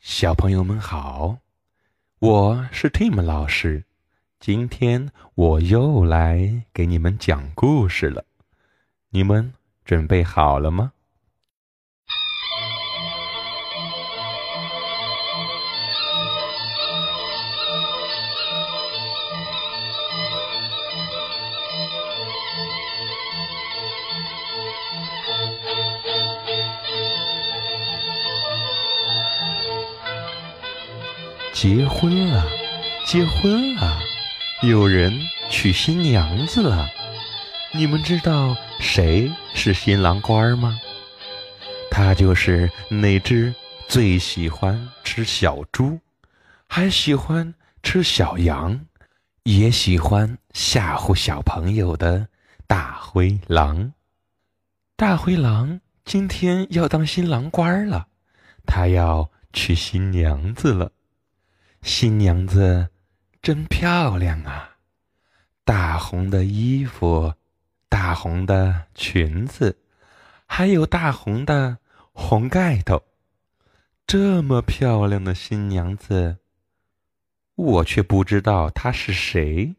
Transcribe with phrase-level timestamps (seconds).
[0.00, 1.36] 小朋友们好，
[2.20, 3.84] 我是 Tim 老师，
[4.38, 8.24] 今天我又来给你们讲故事了，
[9.10, 9.52] 你们
[9.84, 10.94] 准备好了吗？
[31.52, 32.46] 结婚了，
[33.04, 34.00] 结婚了，
[34.62, 35.12] 有人
[35.50, 36.88] 娶新娘子了。
[37.72, 40.78] 你们知道谁是新郎官吗？
[41.90, 43.54] 他就是那只
[43.88, 45.98] 最喜欢吃小猪，
[46.68, 48.86] 还喜欢吃小羊，
[49.42, 52.28] 也喜欢吓唬小朋友的
[52.66, 53.92] 大灰狼。
[54.96, 58.06] 大灰狼今天要当新郎官了，
[58.64, 60.92] 他要娶新娘子了。
[61.82, 62.90] 新娘子
[63.42, 64.76] 真漂亮啊！
[65.64, 67.34] 大红的衣服，
[67.88, 69.78] 大红的裙子，
[70.46, 71.78] 还有大红的
[72.12, 73.02] 红盖头。
[74.06, 76.38] 这么漂亮的新娘子，
[77.54, 79.76] 我却不知道她是谁。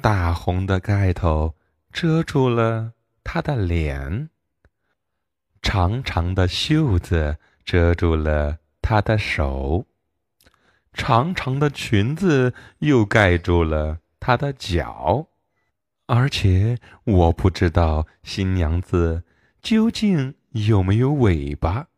[0.00, 1.54] 大红的盖头
[1.92, 4.30] 遮住了她的脸，
[5.60, 9.86] 长长的袖子遮住了她的手。
[10.92, 15.28] 长长的裙子又盖住了她的脚，
[16.06, 19.24] 而且我不知道新娘子
[19.60, 21.88] 究竟有没有尾巴。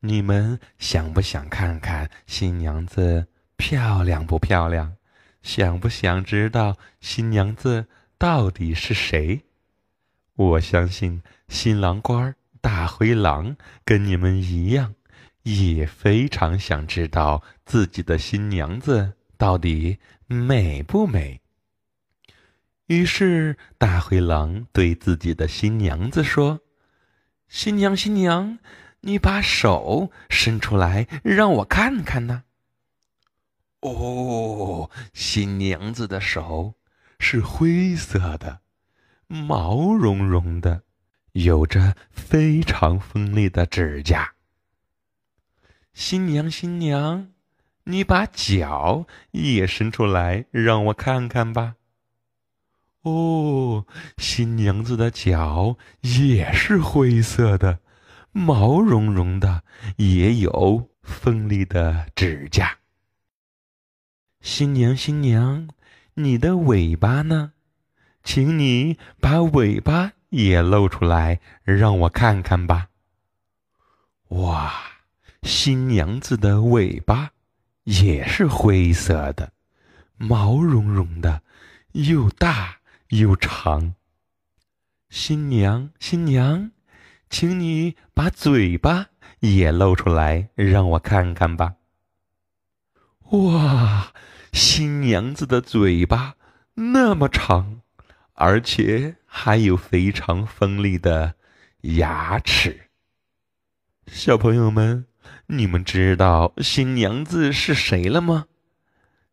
[0.00, 4.96] 你们想不想看看新娘子漂亮不漂亮？
[5.42, 9.42] 想不想知道新娘子到底是谁？
[10.34, 14.94] 我相信新郎官大灰狼跟你们一样。
[15.42, 21.40] 也非常想知道自己的新娘子到底美不美。
[22.86, 26.60] 于是大灰狼对自己的新娘子说
[27.48, 28.58] ：“新娘，新娘，
[29.00, 32.44] 你把手伸出来，让我看看呢。”
[33.80, 36.74] 哦，新娘子的手
[37.18, 38.60] 是灰色的，
[39.26, 40.82] 毛茸茸的，
[41.32, 44.34] 有着非常锋利的指甲。
[45.94, 47.31] 新娘，新娘，
[47.84, 51.74] 你把脚也伸出来，让我看看吧。
[53.02, 53.84] 哦，
[54.18, 57.80] 新娘子的脚也是灰色的，
[58.30, 59.64] 毛茸茸的，
[59.96, 62.78] 也有锋利的指甲。
[64.40, 65.68] 新娘，新娘，
[66.14, 67.52] 你的尾巴呢？
[68.22, 72.88] 请你把尾巴也露出来，让我看看吧。
[74.28, 74.72] 哇！
[75.42, 77.32] 新娘子的尾巴
[77.84, 79.52] 也是灰色的，
[80.16, 81.42] 毛茸茸的，
[81.92, 82.78] 又大
[83.08, 83.94] 又长。
[85.10, 86.70] 新娘，新娘，
[87.28, 89.08] 请你把嘴巴
[89.40, 91.74] 也露出来，让我看看吧。
[93.30, 94.12] 哇，
[94.52, 96.36] 新娘子的嘴巴
[96.74, 97.80] 那么长，
[98.34, 101.34] 而且还有非常锋利的
[101.80, 102.88] 牙齿。
[104.06, 105.06] 小朋友们。
[105.54, 108.46] 你们知道新娘子是谁了吗？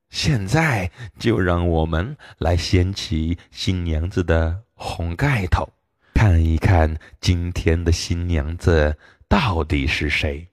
[0.09, 5.71] 现在就让我们来掀起新娘子的红盖头，
[6.13, 8.97] 看一看今天的新娘子
[9.29, 10.49] 到底是谁。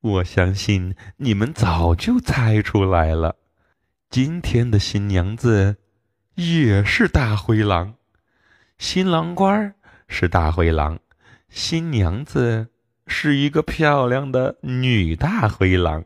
[0.00, 3.36] 我相信你们早就猜出来了，
[4.10, 5.76] 今天的新娘子
[6.34, 7.94] 也是大灰狼，
[8.76, 9.72] 新郎官
[10.08, 10.98] 是大灰狼，
[11.48, 12.66] 新娘子。
[13.06, 16.04] 是一个漂亮的女大灰狼。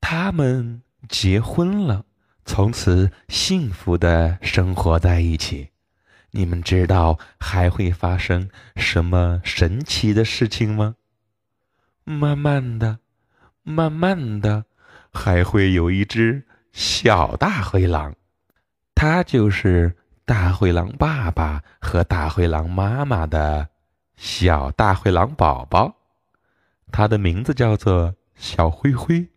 [0.00, 2.04] 他们结婚了，
[2.44, 5.70] 从此幸福的生活在一起。
[6.32, 10.96] 你们知道还会发生什么神奇的事情吗？
[12.04, 12.98] 慢慢的，
[13.62, 14.64] 慢慢的，
[15.12, 18.14] 还会有一只小大灰狼，
[18.94, 23.68] 它就是大灰狼爸爸和大灰狼妈妈的。
[24.16, 25.94] 小大灰狼宝宝，
[26.90, 29.28] 它的名字叫做小灰灰。